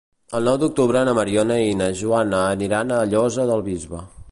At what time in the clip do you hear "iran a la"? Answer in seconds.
2.71-3.11